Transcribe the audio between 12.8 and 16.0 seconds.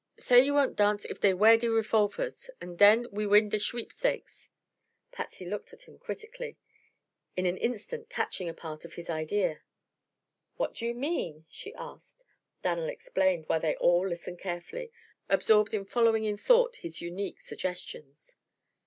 explained, while they all listened carefully, absorbed in